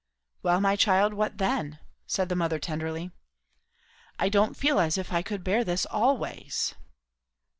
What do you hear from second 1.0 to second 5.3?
what then?" said the mother tenderly. "I don't feel as if I